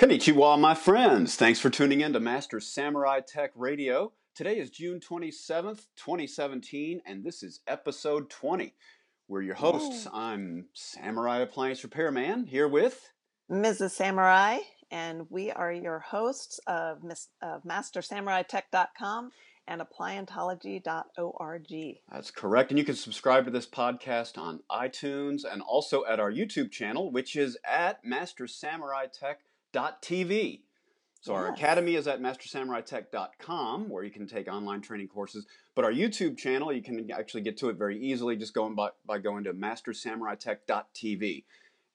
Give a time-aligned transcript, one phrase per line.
[0.00, 1.36] Konnichiwa, my friends.
[1.36, 4.14] Thanks for tuning in to Master Samurai Tech Radio.
[4.34, 8.72] Today is June 27th, 2017, and this is episode 20.
[9.28, 10.08] We're your hosts.
[10.10, 13.12] I'm Samurai Appliance Repairman here with
[13.50, 13.90] Mrs.
[13.90, 14.60] Samurai,
[14.90, 17.02] and we are your hosts of,
[17.42, 19.32] of MasterSamuraiTech.com
[19.68, 21.66] and appliantology.org.
[22.10, 22.70] That's correct.
[22.70, 27.12] And you can subscribe to this podcast on iTunes and also at our YouTube channel,
[27.12, 29.40] which is at Master Samurai Tech
[29.72, 30.60] TV.
[31.22, 35.46] So our academy is at mastersamuraitech.com where you can take online training courses.
[35.74, 38.88] But our YouTube channel, you can actually get to it very easily just going by,
[39.06, 41.44] by going to mastersamuraitech.tv.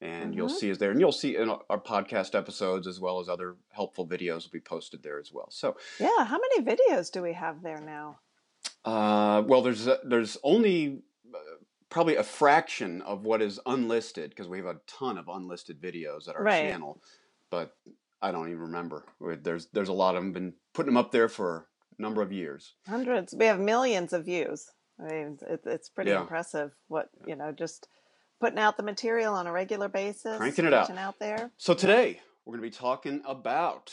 [0.02, 0.52] And you'll Mhm.
[0.60, 0.92] see us there.
[0.92, 4.60] And you'll see in our podcast episodes as well as other helpful videos will be
[4.60, 5.50] posted there as well.
[5.50, 8.20] So, Yeah, how many videos do we have there now?
[8.84, 11.02] uh, well, there's, there's only
[11.34, 11.38] uh,
[11.90, 16.28] probably a fraction of what is unlisted because we have a ton of unlisted videos
[16.30, 16.60] at our Right.
[16.70, 17.02] channel.
[17.52, 17.76] But
[18.22, 19.06] I don't even remember.
[19.42, 20.34] There's there's a lot of them.
[20.34, 22.74] Been putting them up there for a number of years.
[22.88, 23.34] Hundreds.
[23.38, 24.68] We have millions of views.
[25.00, 26.22] I mean, it, it's pretty Yeah.
[26.22, 27.88] impressive what, you know, just
[28.40, 30.38] putting out the material on a regular basis.
[30.38, 30.90] Cranking it out.
[30.98, 31.52] out there.
[31.58, 33.92] So today we're going to be talking about.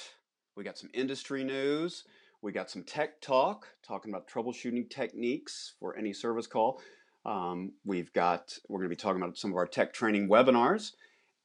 [0.56, 2.05] We got some industry news.
[2.41, 6.81] We got some tech talk, talking about troubleshooting techniques for any service call.
[7.25, 8.59] Um, we've got.
[8.69, 10.92] We're going to be talking about some of our tech training webinars.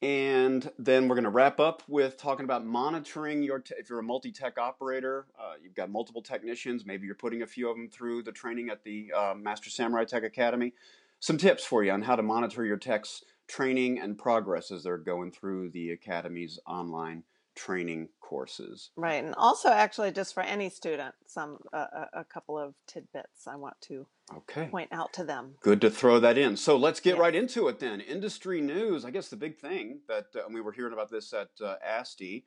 [0.02, 3.59] And then we're going to wrap up with talking about monitoring your.
[3.59, 6.86] Te- if you're a multi-tech operator, uh, you've got multiple technicians.
[6.86, 10.06] Maybe you're putting a few of them through the training at the uh, Master Samurai
[10.06, 10.73] Tech Academy.
[11.20, 14.98] Some tips for you on how to monitor your tech's training and progress as they're
[15.00, 17.23] going through the academy's online
[17.58, 18.91] training courses.
[18.95, 19.23] Right.
[19.23, 23.75] And also, actually, just for any student, some uh, a, couple of tidbits I want
[23.81, 24.05] to
[24.36, 24.67] Okay.
[24.67, 25.55] point out to them.
[25.61, 26.55] Good to throw that in.
[26.55, 27.22] So let's get Yeah.
[27.22, 27.99] right into it then.
[28.02, 29.03] Industry news.
[29.05, 32.45] I guess the big thing that uh, we were hearing about this at uh, ASTI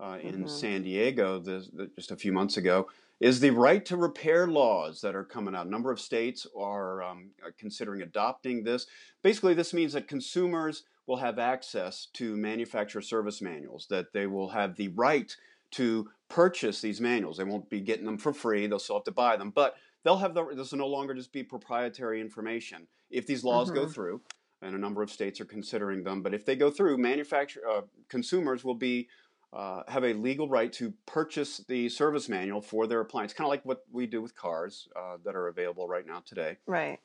[0.00, 0.50] uh, in Mhm.
[0.50, 2.88] San Diego this, th- just a few months ago
[3.20, 5.66] is the right to repair laws that are coming out.
[5.66, 8.86] A number of states are um, are considering adopting this.
[9.22, 14.48] Basically, this means that consumers will have access to manufacturer service manuals, that they will
[14.48, 15.36] have the right
[15.72, 17.36] to purchase these manuals.
[17.36, 20.16] They won't be getting them for free, they'll still have to buy them, but they'll
[20.18, 22.86] have the, this will no longer just be proprietary information.
[23.10, 23.92] If these laws go Mhm.
[23.92, 24.20] through,
[24.62, 27.82] and a number of states are considering them, but if they go through, manufacturer uh,
[28.08, 29.08] consumers will be
[29.52, 33.50] uh, have a legal right to purchase the service manual for their appliance, kind of
[33.50, 36.56] like what we do with cars uh, that are available right now today.
[36.66, 36.98] Right.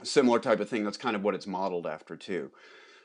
[0.00, 0.84] A similar type of thing.
[0.84, 2.52] That's kind of what it's modeled after too.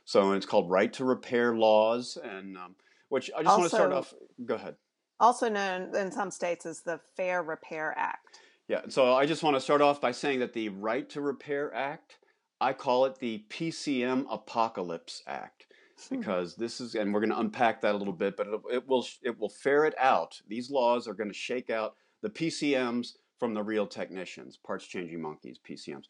[0.05, 2.75] So it's called right to repair laws, and um,
[3.09, 4.13] which I just want to start off.
[4.45, 4.75] Go ahead.
[5.19, 8.39] Also known in some states as the Fair Repair Act.
[8.67, 11.73] Yeah, so I just want to start off by saying that the Right to Repair
[11.73, 12.17] Act,
[12.59, 15.67] I call it the PCM Apocalypse Act
[16.09, 16.17] Hmm.
[16.17, 18.87] because this is, and we're going to unpack that a little bit, but it, it
[18.87, 20.39] will it will ferret out.
[20.47, 25.21] These laws are going to shake out the PCMs from the real technicians, parts changing
[25.21, 26.05] monkeys, PCMs.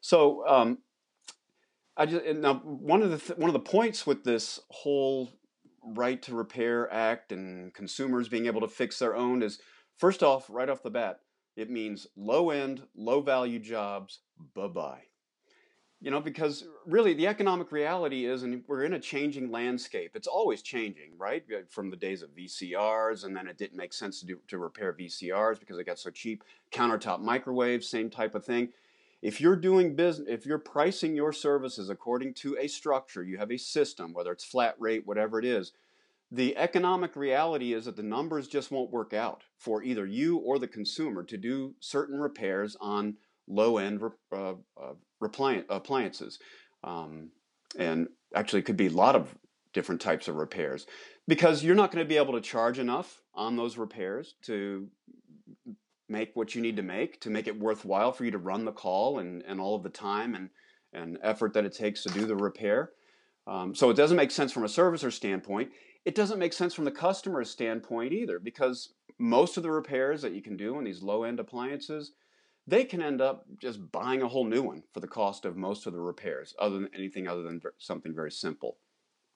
[0.00, 0.78] So um,
[1.98, 5.28] I just now one of the th- one of the points with this whole
[5.82, 9.58] Right to Repair Act and consumers being able to fix their own is
[9.96, 11.20] first off, right off the bat,
[11.56, 14.20] it means low end, low value jobs,
[14.54, 15.02] bye bye.
[16.00, 20.12] You know, because really the economic reality is, and we're in a changing landscape.
[20.14, 21.44] It's always changing, right?
[21.70, 24.92] From the days of VCRs, and then it didn't make sense to do to repair
[24.92, 26.44] VCRs because it got so cheap.
[26.70, 28.68] Countertop microwaves, same type of thing.
[29.20, 33.50] If you're doing business, if you're pricing your services according to a structure, you have
[33.50, 35.72] a system, whether it's flat rate, whatever it is,
[36.30, 40.58] the economic reality is that the numbers just won't work out for either you or
[40.58, 43.16] the consumer to do certain repairs on
[43.48, 44.94] low end uh, uh,
[45.70, 46.38] appliances.
[46.84, 47.30] Um,
[47.78, 49.34] and actually, it could be a lot of
[49.72, 50.86] different types of repairs
[51.26, 54.88] because you're not going to be able to charge enough on those repairs to
[56.08, 58.72] make what you need to make to make it worthwhile for you to run the
[58.72, 60.50] call and, and all of the time and,
[60.92, 62.92] and effort that it takes to do the repair.
[63.46, 65.70] Um, so it doesn't make sense from a servicer standpoint.
[66.04, 70.32] It doesn't make sense from the customer's standpoint either because most of the repairs that
[70.32, 72.12] you can do on these low end appliances,
[72.66, 75.86] they can end up just buying a whole new one for the cost of most
[75.86, 78.76] of the repairs, other than anything other than something very simple.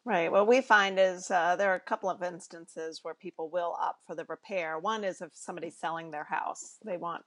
[0.05, 0.33] Right.
[0.33, 4.05] What we find is uh, there are a couple of instances where people will opt
[4.07, 4.79] for the repair.
[4.79, 7.23] One is if somebody's selling their house, they want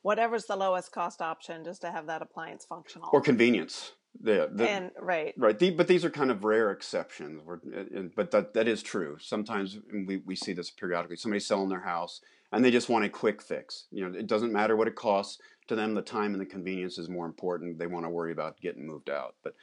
[0.00, 3.10] whatever's the lowest cost option just to have that appliance functional.
[3.12, 3.92] Or convenience.
[4.18, 7.42] The, the, and right, Right, the, but these are kind of rare exceptions.
[7.44, 7.58] We're,
[7.94, 9.18] and, but that that is true.
[9.20, 11.16] Sometimes we, we see this periodically.
[11.16, 12.22] Somebody's selling their house
[12.52, 13.84] and they just want a quick fix.
[13.90, 15.38] You know, it doesn't matter what it costs
[15.68, 15.94] to them.
[15.94, 17.78] The time and the convenience is more important.
[17.78, 19.34] They want to worry about getting moved out.
[19.42, 19.54] But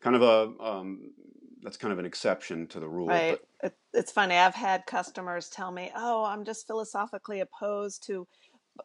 [0.00, 1.10] kind of a um,
[1.62, 3.08] that's kind of an exception to the rule.
[3.08, 3.38] Right.
[3.62, 4.36] It, it's funny.
[4.36, 8.26] I've had customers tell me, "Oh, I'm just philosophically opposed to,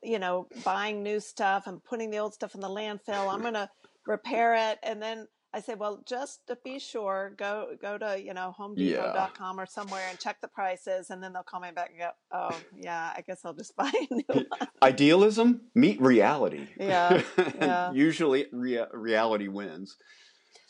[0.03, 3.33] you know, buying new stuff and putting the old stuff in the landfill.
[3.33, 3.69] I'm going to
[4.05, 8.33] repair it." And then I say, "Well, just to be sure, go go to you
[8.33, 9.63] know HomeDepot.com yeah.
[9.63, 12.59] or somewhere and check the prices." And then they'll call me back and go, "Oh,
[12.75, 16.67] yeah, I guess I'll just buy a new one." Idealism meet reality.
[16.77, 17.21] Yeah.
[17.37, 17.93] yeah.
[17.93, 19.95] Usually, rea- reality wins.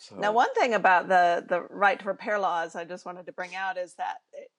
[0.10, 0.18] So.
[0.18, 3.56] Now, one thing about the the right to repair laws, I just wanted to bring
[3.56, 4.18] out is that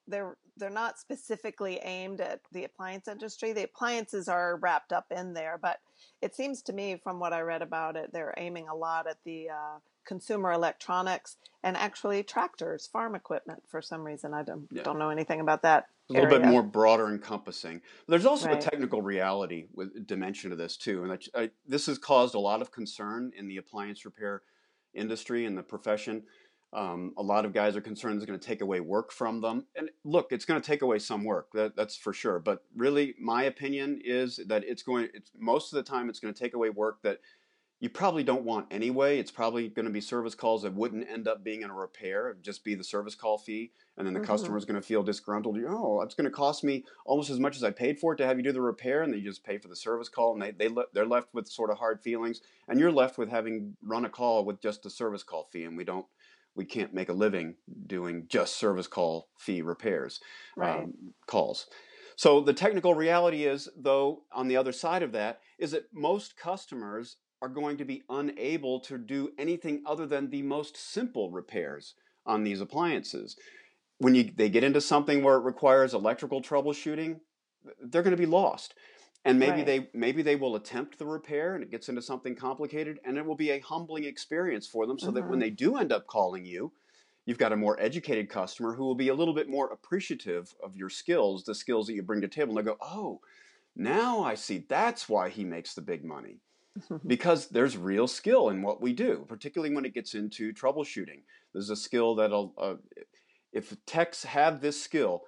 [0.08, 3.52] they're they're not specifically aimed at the appliance industry.
[3.52, 5.78] The appliances are wrapped up in there, but
[6.20, 9.18] it seems to me, from what I read about it, they're aiming a lot at
[9.24, 13.62] the uh, consumer electronics and actually tractors, farm equipment.
[13.68, 14.82] For some reason, I don't yeah.
[14.82, 15.86] don't know anything about that.
[16.10, 16.40] A little area.
[16.40, 17.82] bit more broader encompassing.
[18.08, 18.58] There's also right.
[18.58, 22.40] a technical reality with dimension to this too, and I, I, this has caused a
[22.40, 24.42] lot of concern in the appliance repair
[24.96, 26.22] industry and the profession.
[26.72, 29.66] Um, a lot of guys are concerned it's going to take away work from them.
[29.76, 31.48] And look, it's going to take away some work.
[31.54, 32.38] That, that's for sure.
[32.38, 35.08] But really, my opinion is that it's going.
[35.14, 37.20] It's most of the time it's going to take away work that
[37.78, 39.18] you probably don't want anyway.
[39.18, 42.30] It's probably going to be service calls that wouldn't end up being in a repair,
[42.30, 44.26] It'd just be the service call fee, and then the mm-hmm.
[44.26, 45.58] customer is going to feel disgruntled.
[45.68, 48.26] Oh, it's going to cost me almost as much as I paid for it to
[48.26, 50.52] have you do the repair, and they just pay for the service call, and they
[50.52, 54.06] they le- they're left with sort of hard feelings, and you're left with having run
[54.06, 56.06] a call with just a service call fee, and we don't
[56.54, 57.56] we can't make a living
[57.86, 60.20] doing just service call fee repairs
[60.56, 60.84] right.
[60.84, 60.94] um,
[61.26, 61.66] calls.
[62.16, 66.34] So the technical reality is, though, on the other side of that, is that most
[66.34, 71.94] customers are going to be unable to do anything other than the most simple repairs
[72.26, 73.36] on these appliances.
[73.98, 77.20] When you, they get into something where it requires electrical troubleshooting,
[77.80, 78.74] they're going to be lost.
[79.24, 79.66] And maybe right.
[79.66, 83.26] they maybe they will attempt the repair and it gets into something complicated and it
[83.26, 85.16] will be a humbling experience for them so mm-hmm.
[85.16, 85.40] that when mm-hmm.
[85.40, 86.72] they do end up calling you,
[87.24, 90.76] you've got a more educated customer who will be a little bit more appreciative of
[90.76, 92.56] your skills, the skills that you bring to the table.
[92.56, 93.20] And they'll go, "Oh,
[93.74, 96.40] now I see that's why he makes the big money."
[97.06, 101.22] because there's real skill in what we do, particularly when it gets into troubleshooting.
[101.52, 102.74] There's a skill that'll, uh,
[103.52, 105.22] if techs have this skill,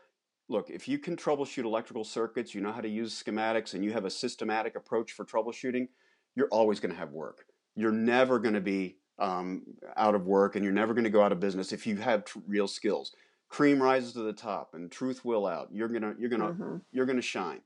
[0.48, 3.92] look, if you can troubleshoot electrical circuits, you know how to use schematics, and you
[3.92, 5.88] have a systematic approach for troubleshooting,
[6.34, 7.44] you're always going to have work.
[7.74, 9.62] You're never going to be um,
[9.96, 12.24] out of work, and you're never going to go out of business if you have
[12.24, 13.12] tr- real skills.
[13.48, 15.68] Cream rises to the top, and truth will out.
[15.72, 16.76] You're gonna, you're gonna, mm-hmm.
[16.92, 17.62] you're gonna shine.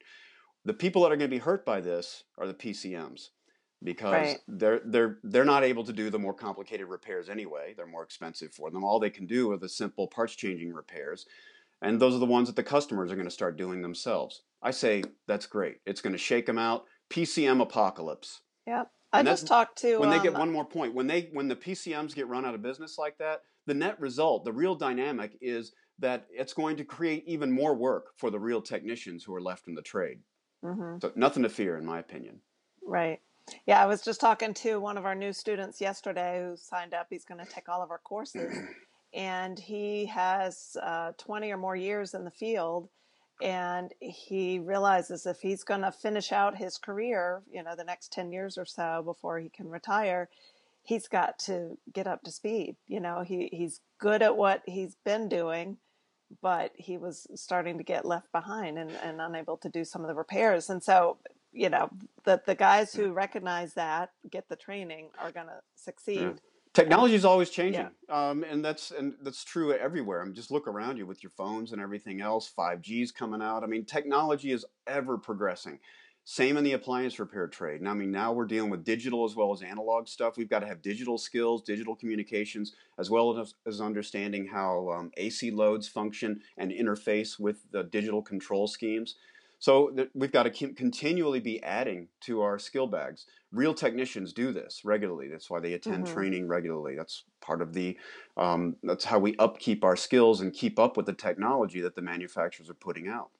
[0.65, 3.31] The people that are going to be hurt by this are the PCMs
[3.83, 4.39] because right.
[4.49, 7.75] they're they're they're not able to do the more complicated repairs anyway.
[7.77, 8.85] They're more expensive for them.
[8.85, 11.27] All they can do are the simple parts changing repairs.
[11.81, 14.43] And those are the ones that the customers are going to start doing themselves.
[14.63, 15.79] I say that's great.
[15.85, 16.85] It's going to shake them out.
[17.11, 18.43] PCM apocalypse.
[18.67, 18.89] Yep.
[19.13, 20.95] I just talked to when um, they get um, one more point.
[20.95, 24.45] When they when the PCMs get run out of business like that, the net result,
[24.45, 28.63] the real dynamic is that it's going to create even more work for the real
[28.63, 30.21] technicians who are left in the trade.
[30.65, 30.99] Mm-hmm.
[31.03, 32.41] So nothing to fear, in my opinion.
[32.85, 33.21] Right.
[33.67, 37.07] Yeah, I was just talking to one of our new students yesterday who signed up.
[37.11, 38.57] He's going to take all of our courses,
[39.15, 42.89] and he has uh, 20 or more years in the field.
[43.41, 48.13] And he realizes if he's going to finish out his career, you know, the next
[48.13, 50.29] 10 years or so before he can retire,
[50.85, 52.77] he's got to get up to speed.
[52.87, 55.79] You know, he, he's good at what he's been doing,
[56.41, 60.09] but he was starting to get left behind and, and unable to do some of
[60.09, 60.71] the repairs.
[60.71, 61.19] And so
[61.53, 61.89] you know
[62.25, 66.33] that the guys who recognize that get the training are going to succeed yeah.
[66.73, 68.31] technology is always changing yeah.
[68.31, 71.31] um, and that's and that's true everywhere i mean just look around you with your
[71.31, 75.79] phones and everything else 5g's coming out i mean technology is ever progressing
[76.25, 77.83] same in the appliance repair trade.
[77.83, 80.37] Now, I mean, now we're dealing with digital as well as analog stuff.
[80.37, 85.11] We've got to have digital skills, digital communications, as well as, as understanding how um,
[85.17, 89.17] AC loads function and interface with the digital control schemes.
[89.63, 93.27] So th- we've got to continually be adding to our skill bags.
[93.53, 95.29] Real technicians do this regularly.
[95.29, 96.15] That's why they attend mm-hmm.
[96.15, 96.97] training regularly.
[96.97, 97.97] That's part of the.
[98.37, 102.03] Um, that's how we upkeep our skills and keep up with the technology that the
[102.03, 103.31] manufacturers are putting out.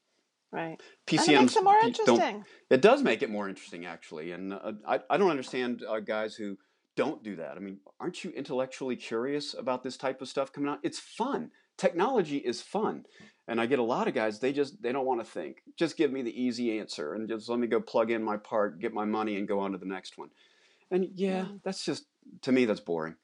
[0.53, 0.81] Right.
[1.09, 2.45] PCMs and it makes it more interesting.
[2.71, 4.31] It does make it more interesting, actually.
[4.31, 6.57] And uh, I, I don't understand uh, guys who
[6.95, 7.57] don't do that.
[7.57, 10.79] I mean, aren't you intellectually curious about this type of stuff coming out?
[10.85, 11.51] It's fun.
[11.79, 13.07] Technology is fun.
[13.49, 15.63] And I get a lot of guys, they just they don't want to think.
[15.77, 18.79] Just give me the easy answer and just let me go plug in my part,
[18.79, 20.31] get my money and go on to the next one.
[20.91, 22.05] And yeah, that's just
[22.43, 23.17] to me that's boring.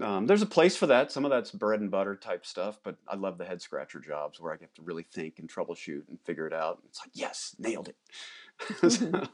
[0.00, 1.12] Um, there's a place for that.
[1.12, 4.40] Some of that's bread and butter type stuff, but I love the head scratcher jobs
[4.40, 6.82] where I have to really think and troubleshoot and figure it out.
[6.86, 7.96] It's like, yes, nailed it.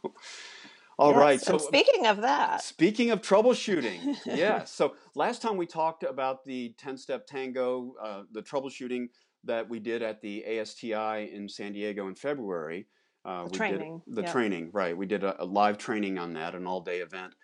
[0.98, 1.54] All right, so, All yes.
[1.54, 1.54] right.
[1.54, 4.64] And speaking of that, speaking of troubleshooting, yeah.
[4.64, 9.08] So last time we talked about the 10 step tango, uh, the troubleshooting
[9.44, 12.86] that we did at the ASTI in San Diego in February.
[13.24, 14.02] Uh, the we training.
[14.06, 14.32] Did the yep.
[14.32, 14.96] training, right.
[14.96, 17.34] We did a, a, live training on that, an all day event.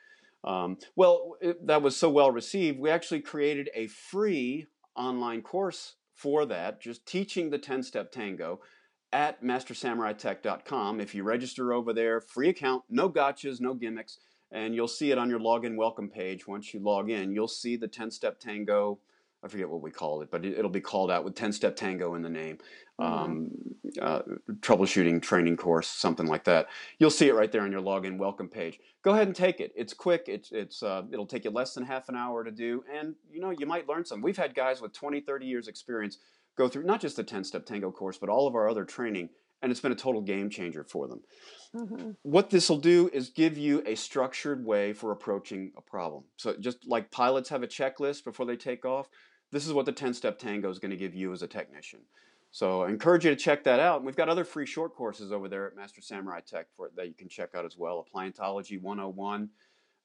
[0.45, 5.97] Um, well, it, that was so well received, we actually created a free online course
[6.15, 8.61] for that, just teaching the 10 step tango
[9.13, 11.01] at mastersamuraitech.com.
[11.01, 14.19] If you register over there, free account, no gotchas, no gimmicks,
[14.51, 16.47] and you'll see it on your login welcome page.
[16.47, 18.99] Once you log in, you'll see the 10 step tango.
[19.47, 22.17] I forget what we called it, but it'll be called out with 10 step tango
[22.17, 22.59] in the name.
[23.01, 23.13] Mm-hmm.
[23.13, 23.51] Um,
[24.03, 24.23] uh,
[24.61, 26.67] troubleshooting training course, something like that.
[26.99, 28.81] You'll see it right there on your login welcome page.
[29.03, 29.73] Go ahead and take it.
[29.77, 30.25] It's quick.
[30.27, 33.41] It's it's uh, it'll take you less than half an hour to do, and you
[33.41, 34.23] know you might learn some.
[34.23, 36.19] We've had guys with 20, 30 years experience
[36.57, 39.29] go through not just the 10 step tango course, but all of our other training,
[39.63, 41.21] and it's been a total game changer for them.
[41.75, 42.11] Mm-hmm.
[42.23, 46.25] What this will do is give you a structured way for approaching a problem.
[46.37, 49.09] So, just like pilots have a checklist before they take off,
[49.53, 52.01] this is what the 10 step tango is going to give you as a technician.
[52.51, 54.03] So, I encourage you to check that out.
[54.05, 57.15] we've got other free short courses over there at Master Samurai Tech for, that you
[57.15, 59.51] can check out as well Appliantology 101.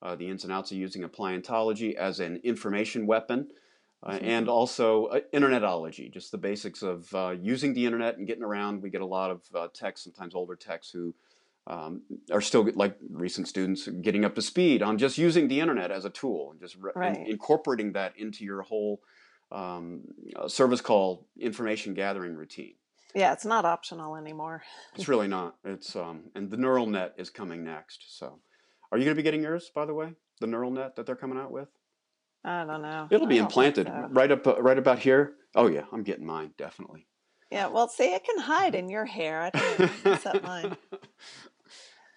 [0.01, 3.47] Uh, the ins and outs of using appliantology as an information weapon
[4.03, 8.43] uh, and also uh, internetology, just the basics of uh, using the internet and getting
[8.43, 8.81] around.
[8.81, 11.13] We get a lot of uh, techs, sometimes older techs, who
[11.67, 15.91] um, are still like recent students getting up to speed on just using the internet
[15.91, 17.15] as a tool and just re- right.
[17.15, 19.01] in- incorporating that into your whole
[19.51, 20.01] um,
[20.47, 22.75] service call information gathering routine.
[23.13, 24.63] Yeah, it's not optional anymore.
[24.95, 25.55] it's really not.
[25.65, 28.17] It's um, and the neural net is coming next.
[28.17, 28.39] So,
[28.91, 30.13] are you going to be getting yours, by the way?
[30.39, 31.67] The neural net that they're coming out with?
[32.43, 33.07] I don't know.
[33.11, 34.07] It'll be implanted so.
[34.11, 35.33] right up uh, right about here.
[35.55, 37.07] Oh yeah, I'm getting mine definitely.
[37.51, 39.41] Yeah, well, see, it can hide in your hair.
[39.41, 40.39] I don't know.
[40.43, 40.77] mine.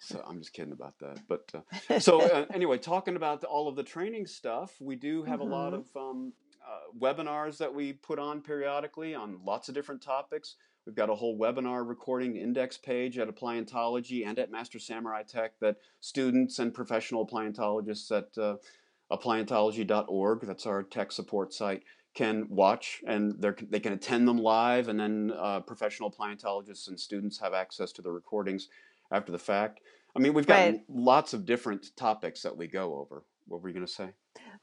[0.05, 1.17] So I'm just kidding about that.
[1.27, 1.51] But
[1.89, 5.51] uh, so uh, anyway, talking about all of the training stuff, we do have mm-hmm.
[5.51, 6.31] a lot of um,
[6.65, 10.55] uh, webinars that we put on periodically on lots of different topics.
[10.85, 15.59] We've got a whole webinar recording index page at Appliantology and at Master Samurai Tech
[15.59, 18.57] that students and professional appliantologists at uh,
[19.11, 24.99] appliantology.org, that's our tech support site, can watch and they can attend them live, and
[24.99, 28.69] then uh, professional appliantologists and students have access to the recordings
[29.11, 29.81] after the fact.
[30.15, 30.81] I mean, we've got right.
[30.87, 33.23] lots of different topics that we go over.
[33.47, 34.11] What were you going to say?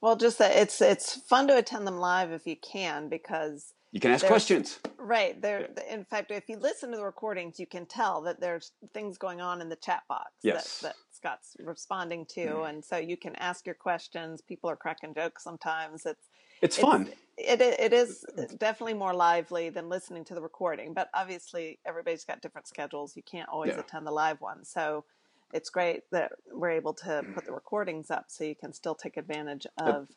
[0.03, 4.01] Well, just that it's it's fun to attend them live if you can because you
[4.01, 4.81] can ask questions.
[4.99, 5.41] Right.
[5.41, 5.69] There.
[5.77, 5.95] Yeah.
[5.95, 9.41] In fact, if you listen to the recordings, you can tell that there's things going
[9.41, 10.81] on in the chat box yes.
[10.81, 12.69] that, that Scott's responding to, mm.
[12.69, 14.41] and so you can ask your questions.
[14.41, 16.05] People are cracking jokes sometimes.
[16.05, 16.29] It's
[16.61, 17.09] it's, it's fun.
[17.39, 18.25] It it is
[18.59, 23.17] definitely more lively than listening to the recording, but obviously everybody's got different schedules.
[23.17, 23.81] You can't always yeah.
[23.81, 25.05] attend the live one, so
[25.53, 29.17] it's great that we're able to put the recordings up so you can still take
[29.17, 30.09] advantage of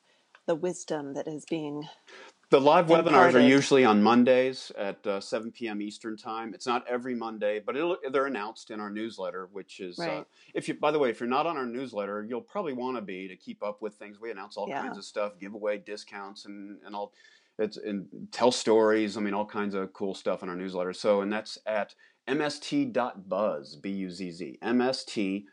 [0.48, 1.88] the wisdom that is being
[2.50, 5.82] the live webinars are usually on Mondays at uh, 7 p.m.
[5.82, 6.54] Eastern time.
[6.54, 7.76] It's not every Monday, but
[8.12, 10.18] they're announced in our newsletter, which is uh, right.
[10.20, 10.24] uh,
[10.54, 10.76] if you.
[10.76, 13.36] By the way, if you're not on our newsletter, you'll probably want to be to
[13.36, 14.20] keep up with things.
[14.20, 14.82] We announce all yeah.
[14.82, 17.14] kinds of stuff, give away discounts, and and all.
[17.58, 19.18] It's and tell stories.
[19.18, 20.94] I mean, all kinds of cool stuff in our newsletter.
[20.94, 21.96] So, and that's at
[22.28, 25.44] mst.buzz, b u z z, mst.buzz.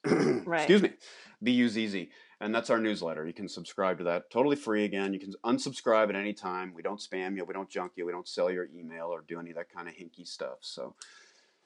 [0.44, 0.60] right.
[0.60, 0.92] Excuse me,
[1.42, 3.26] b u z z and that's our newsletter.
[3.26, 4.84] You can subscribe to that totally free.
[4.84, 6.72] Again, you can unsubscribe at any time.
[6.74, 9.40] We don't spam you, we don't junk you, we don't sell your email or do
[9.40, 10.58] any of that kind of hinky stuff.
[10.60, 10.94] So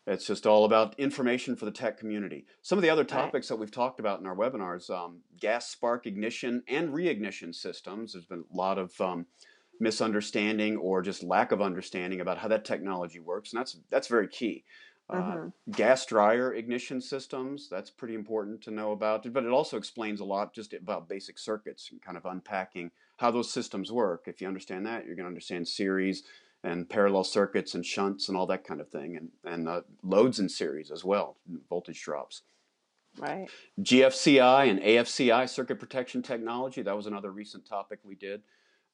[0.07, 2.47] it's just all about information for the tech community.
[2.63, 3.57] Some of the other topics right.
[3.57, 8.13] that we've talked about in our webinars um, gas spark ignition and reignition systems.
[8.13, 9.27] There's been a lot of um,
[9.83, 14.29] misunderstanding or just lack of understanding about how that technology works, and that's that's very
[14.29, 14.65] key.
[15.11, 15.47] Mm-hmm.
[15.47, 19.31] Uh, gas dryer ignition systems, that's pretty important to know about.
[19.33, 23.33] But it also explains a lot just about basic circuits and kind of unpacking how
[23.33, 24.25] those systems work.
[24.27, 26.23] If you understand that, you're going to understand series
[26.65, 30.39] and parallel circuits and shunts and all that kind of thing, and, and uh, loads
[30.39, 31.37] in series as well,
[31.69, 32.43] voltage drops.
[33.19, 33.49] Right.
[33.81, 38.43] GFCI and AFCI circuit protection technology, that was another recent topic we did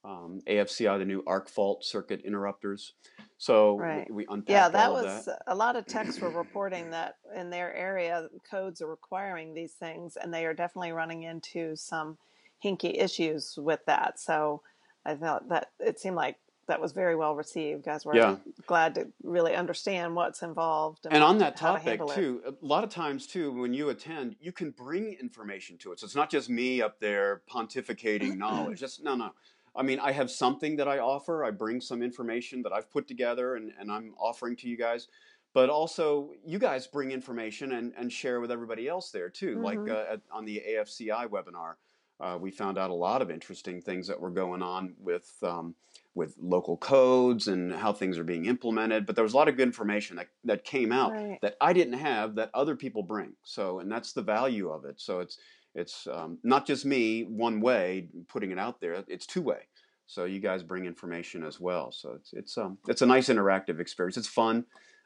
[0.04, 2.94] um, AFCI, the new arc fault circuit interrupters.
[3.36, 4.08] So right.
[4.08, 5.42] we, we unpacked Yeah, that was that.
[5.46, 10.16] a lot of techs were reporting that in their area, codes are requiring these things,
[10.16, 12.18] and they are definitely running into some
[12.64, 14.18] hinky issues with that.
[14.18, 14.62] So
[15.04, 16.36] I thought that it seemed like
[16.68, 17.84] that was very well received.
[17.84, 18.36] Guys were yeah.
[18.66, 21.06] glad to really understand what's involved.
[21.06, 24.36] And, and on that topic to too, a lot of times too, when you attend,
[24.38, 26.00] you can bring information to it.
[26.00, 28.80] So it's not just me up there pontificating knowledge.
[28.80, 29.32] Just no, no.
[29.78, 31.44] I mean, I have something that I offer.
[31.44, 35.08] I bring some information that I've put together and, and I'm offering to you guys.
[35.54, 39.56] but also you guys bring information and, and share with everybody else there too.
[39.56, 39.64] Mm-hmm.
[39.64, 41.74] Like uh, at, on the AFCI webinar,
[42.20, 45.74] uh, we found out a lot of interesting things that were going on with um,
[46.14, 49.06] with local codes and how things are being implemented.
[49.06, 51.38] But there was a lot of good information that, that came out right.
[51.42, 53.34] that I didn't have that other people bring.
[53.44, 55.00] So, and that's the value of it.
[55.00, 55.38] So it's
[55.76, 59.04] it's um, not just me one way putting it out there.
[59.06, 59.67] It's two way.
[60.08, 61.92] So you guys bring information as well.
[61.92, 64.16] So it's it's um it's a nice interactive experience.
[64.16, 64.64] It's fun.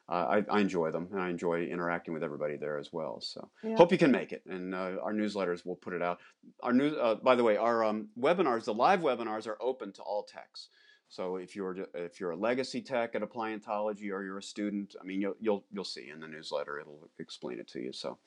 [0.09, 3.21] Uh, I, I, enjoy them and I enjoy interacting with everybody there as well.
[3.21, 3.77] So yeah.
[3.77, 4.43] hope you can make it.
[4.45, 6.19] And uh, our newsletters will put it out.
[6.61, 10.01] Our news, uh, by the way, our um, webinars, the live webinars, are open to
[10.01, 10.67] all techs.
[11.07, 15.05] So if you're if you're a legacy tech at Appliantology or you're a student, I
[15.05, 17.93] mean you'll you'll you'll see in the newsletter it'll explain it to you.
[17.93, 18.17] So,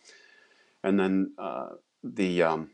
[0.82, 1.70] and then uh,
[2.04, 2.70] the um,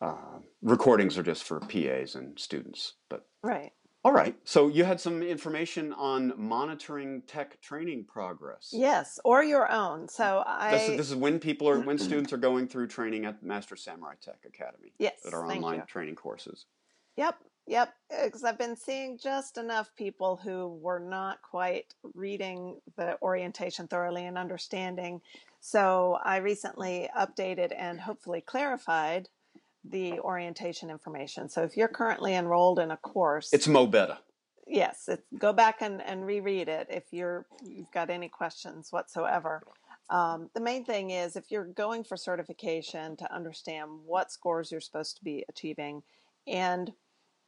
[0.00, 2.94] uh, recordings are just for PAs and students.
[3.08, 3.72] But right.
[4.04, 4.36] All right.
[4.44, 8.68] So you had some information on monitoring tech training progress.
[8.70, 10.08] Yes, or your own.
[10.08, 10.72] So I.
[10.72, 13.76] This is, this is when people are when students are going through training at Master
[13.76, 14.92] Samurai Tech Academy.
[14.98, 15.22] Yes.
[15.24, 16.66] That are online training courses.
[17.16, 17.36] Yep.
[17.66, 23.88] Yep, because I've been seeing just enough people who were not quite reading the orientation
[23.88, 25.22] thoroughly and understanding.
[25.60, 29.30] So I recently updated and hopefully clarified
[29.84, 31.48] the orientation information.
[31.48, 34.18] So if you're currently enrolled in a course, it's MoBeTA.
[34.66, 39.62] Yes, it's, go back and, and reread it if you're you've got any questions whatsoever.
[40.10, 44.80] Um, the main thing is if you're going for certification to understand what scores you're
[44.80, 46.02] supposed to be achieving
[46.46, 46.92] and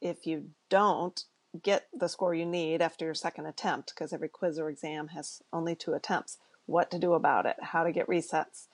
[0.01, 1.23] if you don't
[1.63, 5.41] get the score you need after your second attempt, because every quiz or exam has
[5.51, 8.67] only two attempts, what to do about it, how to get resets,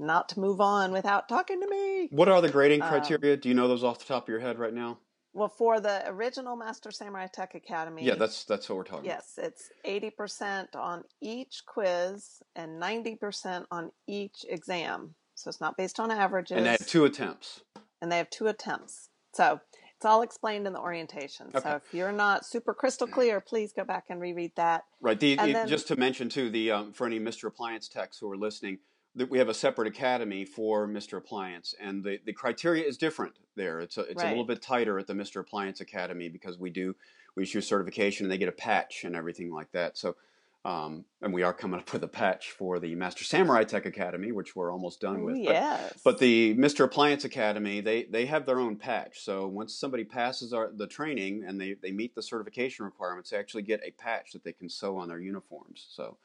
[0.00, 2.08] not to move on without talking to me.
[2.10, 3.34] What are the grading um, criteria?
[3.34, 4.98] Um, do you know those off the top of your head right now?
[5.32, 9.04] Well, for the original Master Samurai Tech Academy, yeah, that's that's what we're talking.
[9.04, 9.44] Yes, about.
[9.44, 15.14] Yes, it's eighty percent on each quiz and ninety percent on each exam.
[15.36, 16.56] So it's not based on averages.
[16.56, 17.62] And they have two attempts.
[18.02, 19.08] And they have two attempts.
[19.32, 19.60] So
[19.96, 21.48] it's all explained in the orientation.
[21.54, 21.60] Okay.
[21.60, 24.84] So if you're not super crystal clear, please go back and reread that.
[25.00, 25.18] Right.
[25.18, 27.44] The, then, just to mention too, the um, for any Mr.
[27.44, 28.78] Appliance techs who are listening,
[29.16, 31.18] that we have a separate academy for Mr.
[31.18, 33.80] Appliance, and the, the criteria is different there.
[33.80, 34.26] It's a, it's right.
[34.26, 35.40] a little bit tighter at the Mr.
[35.40, 36.94] Appliance Academy because we do
[37.36, 39.96] we issue certification and they get a patch and everything like that.
[39.96, 40.16] So
[40.62, 44.30] um, and we are coming up with a patch for the Master Samurai Tech Academy,
[44.30, 45.38] which we're almost done with.
[45.38, 45.92] Yes.
[46.04, 46.84] But, but, the Mr.
[46.84, 49.20] Appliance Academy, they, they have their own patch.
[49.20, 53.38] So once somebody passes our, the training and they, they meet the certification requirements, they
[53.38, 55.86] actually get a patch that they can sew on their uniforms.
[55.90, 56.18] So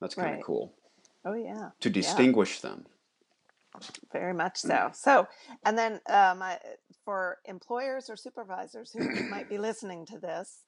[0.00, 0.44] that's kind of right.
[0.44, 0.74] cool.
[1.26, 1.70] Oh, yeah.
[1.80, 2.70] To distinguish yeah.
[2.70, 2.86] them.
[4.12, 4.68] Very much so.
[4.68, 4.96] Mm.
[4.96, 5.28] So,
[5.64, 6.58] and then um, I,
[7.04, 10.62] for employers or supervisors who might be listening to this,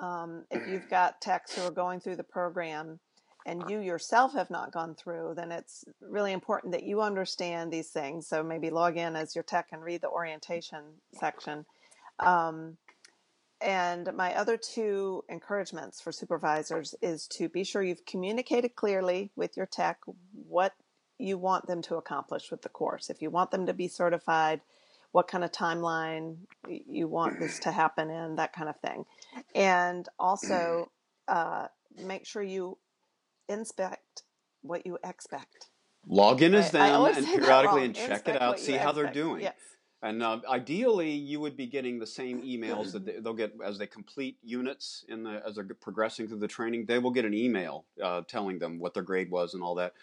[0.00, 2.98] um, if you've got techs who are going through the program
[3.46, 7.88] and you yourself have not gone through, then it's really important that you understand these
[7.88, 8.26] things.
[8.28, 10.82] So maybe log in as your tech and read the orientation
[11.18, 11.64] section.
[12.18, 12.76] Um,
[13.62, 19.56] and my other two encouragements for supervisors is to be sure you've communicated clearly with
[19.56, 19.98] your tech
[20.46, 20.74] what
[21.18, 23.08] you want them to accomplish with the course.
[23.08, 24.60] If you want them to be certified,
[25.12, 29.04] what kind of timeline you want this to happen in, that kind of thing.
[29.54, 30.90] And also
[31.28, 31.68] uh,
[32.02, 32.78] make sure you
[33.48, 34.22] inspect
[34.62, 35.68] what you expect.
[36.06, 38.96] Log in as them and periodically and check it out, see how expect.
[38.96, 39.42] they're doing.
[39.42, 39.54] Yes.
[40.02, 43.78] And uh, ideally, you would be getting the same emails that they, will get as
[43.78, 46.86] they complete units in the as they're progressing through the training.
[46.86, 49.94] They will get an email uh, telling them what their grade was and all that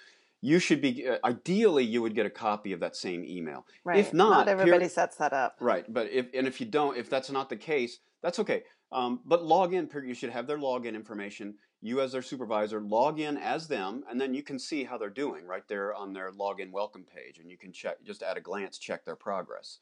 [0.42, 3.66] you should be uh, ideally you would get a copy of that same email.
[3.84, 4.00] Right.
[4.00, 5.58] If not, not everybody here, sets that up.
[5.60, 8.64] Right, but if and if you don't, if that's not the case, that's okay.
[8.92, 9.90] Um, but log in.
[10.06, 11.56] You should have their login information.
[11.82, 15.10] You as their supervisor log in as them, and then you can see how they're
[15.10, 18.42] doing right there on their login welcome page, and you can check just at a
[18.42, 19.80] glance check their progress.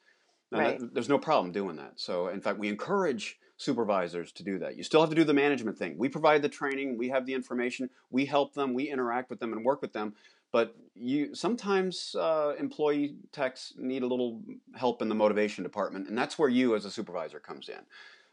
[0.51, 0.79] Now, right.
[0.79, 1.93] that, there's no problem doing that.
[1.95, 4.77] So, in fact, we encourage supervisors to do that.
[4.77, 5.97] You still have to do the management thing.
[5.97, 9.51] We provide the training, we have the information, we help them, we interact with them
[9.51, 10.13] and work with them.
[10.51, 14.41] But you sometimes uh, employee techs need a little
[14.75, 17.79] help in the motivation department, and that's where you as a supervisor comes in.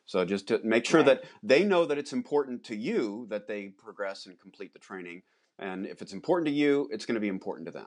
[0.06, 3.68] So just to make sure that they know that it's important to you that they
[3.68, 5.22] progress and complete the training,
[5.58, 7.86] and if it's important to you, it's going to be important to them.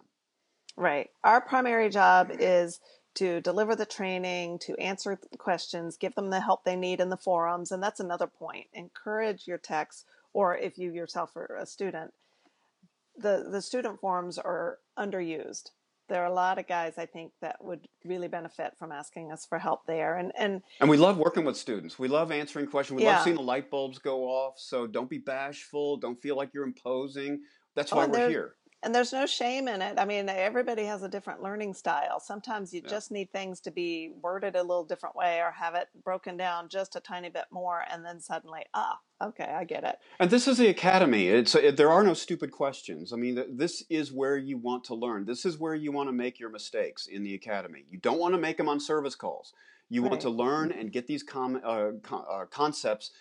[0.75, 1.09] Right.
[1.23, 2.79] Our primary job is
[3.15, 7.17] to deliver the training, to answer questions, give them the help they need in the
[7.17, 8.67] forums, and that's another point.
[8.73, 12.13] Encourage your techs, or if you yourself are a student,
[13.15, 15.71] the the student forums are underused.
[16.09, 19.45] There are a lot of guys I think that would really benefit from asking us
[19.45, 21.99] for help there, and and and we love working with students.
[21.99, 22.97] We love answering questions.
[22.97, 23.15] We yeah.
[23.15, 24.55] love seeing the light bulbs go off.
[24.57, 25.97] So don't be bashful.
[25.97, 27.41] Don't feel like you're imposing.
[27.75, 28.55] That's oh, why Oh, we're here.
[28.87, 29.99] And there's no shame in it.
[29.99, 32.21] I mean, everybody has a different learning style.
[32.21, 32.89] Sometimes you Yeah.
[32.89, 36.69] just need things to be worded a little different way or have it broken down
[36.69, 39.99] just a tiny bit more, and then suddenly, ah, okay, I get it.
[40.21, 41.27] And this is the academy.
[41.27, 43.11] It's it, there are no stupid questions.
[43.11, 45.25] I mean, th- this is where you want to learn.
[45.25, 47.83] This is where you want to make your mistakes in the academy.
[47.89, 49.51] You don't want to make them on service calls.
[49.89, 53.11] You want to learn and get these com- uh, con- uh, concepts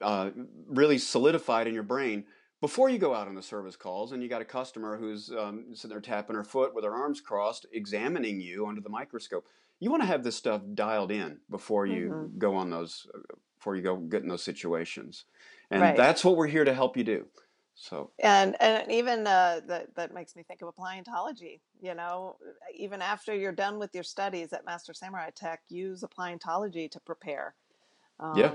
[0.00, 0.30] uh,
[0.68, 2.24] really solidified in your brain
[2.62, 5.74] before you go out on the service calls and you got a customer who's um,
[5.74, 9.46] sitting there tapping her foot with her arms crossed, examining you under the microscope.
[9.80, 12.38] You want to have this stuff dialed in before you Mhm.
[12.38, 13.18] go on those, uh,
[13.58, 15.24] before you go get in those situations,
[15.70, 15.96] and Right.
[15.96, 17.26] that's what we're here to help you do.
[17.74, 21.60] So And and even uh, that that makes me think of appliantology.
[21.80, 22.38] You know,
[22.74, 27.56] even after you're done with your studies at Master Samurai Tech, use appliantology to prepare.
[28.22, 28.54] Um, Yeah.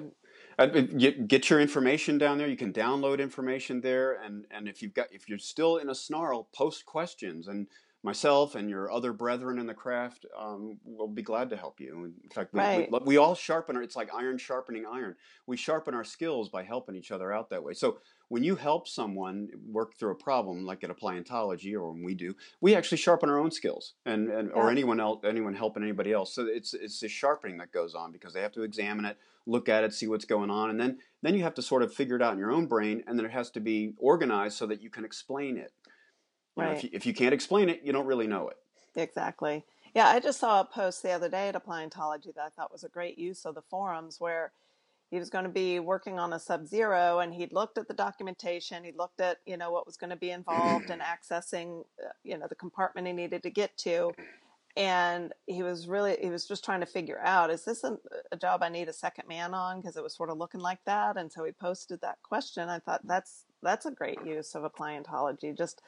[0.97, 2.47] Get, get your information down there.
[2.47, 5.95] You can download information there, and and if you've got if you're still in a
[5.95, 7.67] snarl, post questions, and
[8.03, 12.06] myself and your other brethren in the craft um, will be glad to help you.
[12.23, 12.91] In fact, we, Right.
[12.91, 13.84] we, we all sharpen our.
[13.84, 15.15] It's like iron sharpening iron.
[15.45, 17.73] We sharpen our skills by helping each other out that way.
[17.73, 17.99] So
[18.30, 22.36] when you help someone work through a problem, like at appliantology, or when we do,
[22.60, 26.34] we actually sharpen our own skills, and, and or anyone else, anyone helping anybody else.
[26.34, 29.70] So it's it's this sharpening that goes on because they have to examine it, look
[29.70, 32.16] at it, see what's going on, and then then you have to sort of figure
[32.18, 34.82] it out in your own brain, and then it has to be organized so that
[34.82, 35.72] you can explain it.
[36.58, 36.84] You know, if, Right.
[36.84, 38.58] you, if you can't explain it, you don't really know it.
[38.96, 39.63] Exactly.
[39.94, 42.84] Yeah, I just saw a post the other day at Appliantology that I thought was
[42.84, 44.52] a great use of the forums where
[45.10, 47.93] he was going to be working on a sub zero and he'd looked at the
[47.93, 52.10] documentation, he looked at, you know, what was going to be involved in accessing, uh,
[52.24, 54.12] you know, the compartment he needed to get to.
[54.76, 57.98] And he was really, he was just trying to figure out, is this a,
[58.32, 59.82] a job I need a second man on?
[59.82, 61.17] Because it was sort of looking like that.
[61.17, 62.70] And so he posted that question.
[62.70, 65.58] I thought that's, that's a great use of appliantology.
[65.58, 65.82] Just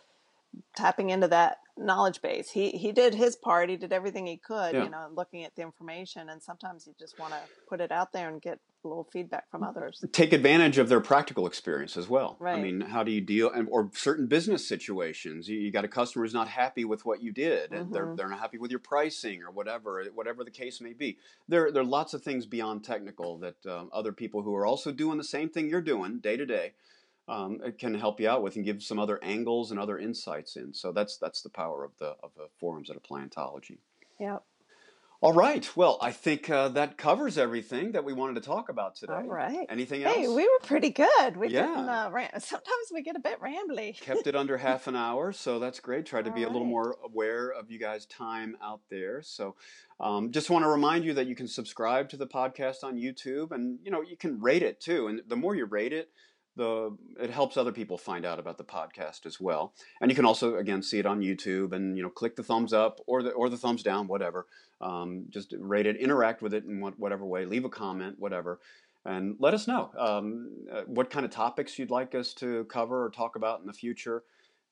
[0.76, 2.50] tapping into that knowledge base.
[2.50, 3.70] He he did his part.
[3.70, 4.86] He did everything he could, Yeah.
[4.86, 6.30] you know, looking at the information.
[6.30, 9.64] And sometimes you just want to put it out there and get little feedback from
[9.64, 10.04] others.
[10.12, 12.38] take advantage of their practical experience as well.
[12.44, 15.48] I mean, how do you deal and or certain business situations?
[15.50, 18.18] You, you got a customer who's not happy with what you did, and they're Mhm.
[18.18, 21.18] they're not happy with your pricing or whatever, whatever the case may be.
[21.48, 24.92] There there are lots of things beyond technical that um, other people who are also
[24.92, 26.74] doing the same thing you're doing day to day.
[27.28, 30.56] Um, it can help you out with and give some other angles and other insights
[30.56, 30.74] in.
[30.74, 33.78] So that's that's the power of the of the forums at Appliantology.
[34.20, 34.44] Yep.
[35.22, 35.70] All right.
[35.76, 39.12] Well, I think uh, that covers everything that we wanted to talk about today.
[39.16, 39.66] All right.
[39.68, 40.16] Anything else?
[40.16, 41.36] Hey, we were pretty good.
[41.36, 41.68] We Yeah.
[41.68, 41.90] didn't.
[41.90, 44.00] Uh, ran- Sometimes we get a bit rambly.
[44.00, 46.06] kept it under half an hour, so that's great.
[46.06, 49.22] Tried to be a little more aware of you guys' time out there.
[49.22, 49.58] So,
[50.00, 53.52] um, just want to remind you that you can subscribe to the podcast on YouTube,
[53.52, 55.08] and you know you can rate it too.
[55.08, 56.12] And the more you rate it,
[56.60, 59.74] the it helps other people find out about the podcast as well.
[60.00, 62.74] And you can also again see it on YouTube, and you know click the thumbs
[62.74, 64.46] up or the or the thumbs down, whatever.
[64.82, 68.60] Um, just rate it, interact with it in what, whatever way, leave a comment, whatever
[69.06, 73.06] and let us know um, uh, what kind of topics you'd like us to cover
[73.06, 74.24] or talk about in the future,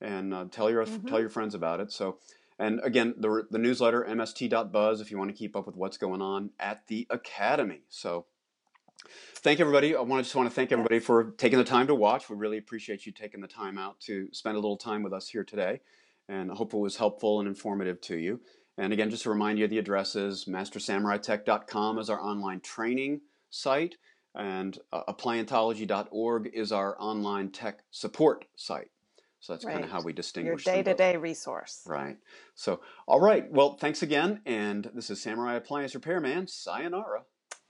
[0.01, 1.07] and uh, tell your Mhm.
[1.07, 1.91] tell your friends about it.
[1.91, 2.17] So,
[2.59, 6.21] and again, the the newsletter mst.buzz if you want to keep up with what's going
[6.21, 7.81] on at the academy.
[7.89, 8.25] So.
[9.35, 9.95] Thank everybody.
[9.95, 12.29] I want to just want to thank everybody for taking the time to watch.
[12.29, 15.29] We really appreciate you taking the time out to spend a little time with us
[15.29, 15.81] here today,
[16.27, 18.41] and I hope it was helpful and informative to you.
[18.77, 23.95] And again, just to remind you, the addresses mastersamuraitech.com is our online training site,
[24.35, 28.89] and uh, appliantology.org is our online tech support site.
[29.39, 30.97] So that's kind of how we distinguish them day both.
[30.97, 31.83] to day resource.
[31.85, 32.17] Right.
[32.55, 33.49] So, all right.
[33.51, 34.41] Well, thanks again.
[34.45, 36.47] And this is Samurai Appliance Repairman.
[36.47, 37.21] Sayonara.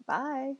[0.07, 0.53] Bye.